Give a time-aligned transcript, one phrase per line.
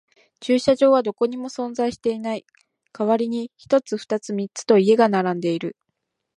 [0.39, 2.43] 駐車場はどこにも存在していない。
[2.91, 5.77] 代わりに一つ、二つ、三つと家が並んでいる。